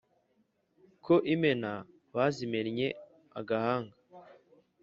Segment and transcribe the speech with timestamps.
[1.05, 1.71] ko imena
[2.15, 2.87] bazimennye
[3.39, 3.95] agahanga